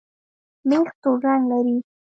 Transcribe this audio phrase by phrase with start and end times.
[0.69, 1.75] مېخه تور رنګ لري